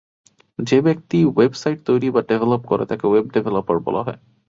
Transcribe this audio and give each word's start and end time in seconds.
যে 0.59 0.77
ব্যক্তি 0.81 1.19
ওয়েবসাইট 1.27 1.77
তৈরী 1.85 2.07
বা 2.11 2.21
ডেভেলপ 2.29 2.61
করে 2.65 2.83
তাকে 2.85 3.05
ওয়েব 3.07 3.25
ডেভেলপার 3.35 3.77
বলা 3.79 4.01
হয়। 4.03 4.19